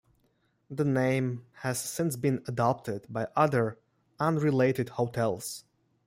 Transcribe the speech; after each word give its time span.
The 0.71 0.83
name 0.83 1.45
has 1.57 1.79
since 1.79 2.15
been 2.15 2.43
adopted 2.47 3.05
by 3.07 3.27
other 3.35 3.77
unrelated 4.19 4.89
hotels. 4.89 5.63